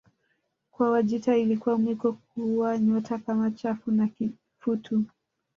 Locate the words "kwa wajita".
0.71-1.37